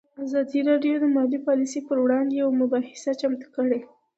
ازادي 0.25 0.59
راډیو 0.69 0.95
د 0.99 1.05
مالي 1.15 1.39
پالیسي 1.47 1.79
پر 1.87 1.97
وړاندې 2.03 2.33
یوه 2.41 2.53
مباحثه 2.61 3.11
چمتو 3.21 3.47
کړې. 3.55 3.79